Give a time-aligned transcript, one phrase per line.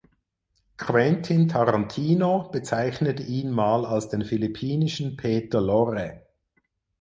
[0.77, 6.25] Quentin Tarantino bezeichnete ihn mal als den philippinischen Peter Lorre.